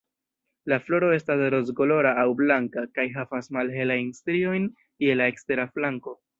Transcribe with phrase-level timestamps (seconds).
[0.71, 4.69] La floro estas rozkolora aŭ blanka kaj havas malhelajn striojn
[5.09, 6.21] je la ekstera flanko.